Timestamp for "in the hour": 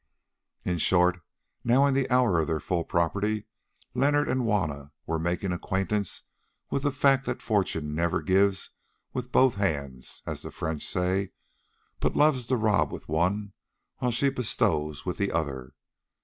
1.85-2.39